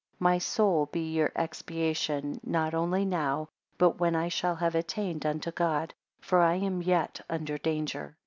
My 0.17 0.39
soul 0.39 0.87
be 0.87 1.11
your 1.13 1.31
expiation, 1.35 2.39
not 2.43 2.73
only 2.73 3.05
now, 3.05 3.49
but 3.77 3.99
when 3.99 4.15
I 4.15 4.29
shall 4.29 4.55
have 4.55 4.73
attained 4.73 5.27
unto 5.27 5.51
God; 5.51 5.93
for 6.19 6.39
I 6.41 6.55
am 6.55 6.81
yet 6.81 7.21
under 7.29 7.59
danger. 7.59 8.17